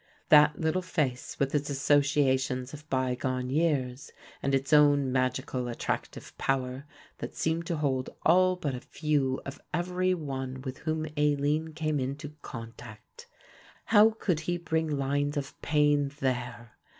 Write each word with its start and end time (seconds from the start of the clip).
That 0.29 0.59
little 0.59 0.81
face 0.81 1.37
with 1.37 1.53
its 1.53 1.69
associations 1.69 2.73
of 2.73 2.89
bygone 2.89 3.51
years, 3.51 4.11
and 4.41 4.55
its 4.55 4.73
own 4.73 5.11
magical 5.11 5.67
attractive 5.67 6.35
power 6.39 6.87
that 7.19 7.35
seemed 7.35 7.67
to 7.67 7.75
hold 7.77 8.09
all 8.25 8.55
but 8.55 8.73
a 8.73 8.79
few 8.79 9.39
of 9.45 9.61
every 9.71 10.15
one 10.15 10.61
with 10.63 10.79
whom 10.79 11.05
Aline 11.15 11.73
came 11.73 11.99
into 11.99 12.29
contact! 12.41 13.27
How 13.85 14.09
could 14.09 14.39
he 14.49 14.57
bring 14.57 14.87
lines 14.87 15.37
of 15.37 15.61
pain 15.61 16.11
there? 16.19 16.71